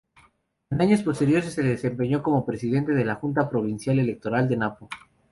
En 0.71 0.81
años 0.81 1.03
posteriores 1.03 1.53
se 1.53 1.61
desempeñó 1.61 2.23
como 2.23 2.43
presidente 2.43 2.91
de 2.93 3.05
la 3.05 3.13
Junta 3.17 3.47
Provincial 3.51 3.99
Electoral 3.99 4.49
de 4.49 4.57
Napo. 4.57 4.89